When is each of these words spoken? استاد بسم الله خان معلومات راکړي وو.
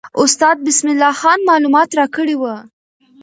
استاد 0.23 0.57
بسم 0.67 0.87
الله 0.93 1.13
خان 1.21 1.39
معلومات 1.49 1.89
راکړي 1.99 2.35
وو. 2.37 2.55